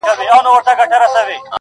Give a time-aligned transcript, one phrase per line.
[0.03, 0.09] •که دا
[0.57, 1.39] وطن وای د مېړنیو-